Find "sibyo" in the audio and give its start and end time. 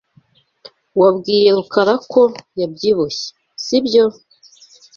3.63-4.05